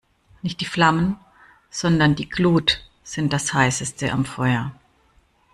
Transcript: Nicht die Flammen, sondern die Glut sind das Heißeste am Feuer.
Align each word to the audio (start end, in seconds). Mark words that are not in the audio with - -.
Nicht 0.41 0.61
die 0.61 0.65
Flammen, 0.65 1.19
sondern 1.69 2.15
die 2.15 2.27
Glut 2.27 2.83
sind 3.03 3.31
das 3.33 3.53
Heißeste 3.53 4.11
am 4.11 4.25
Feuer. 4.25 4.71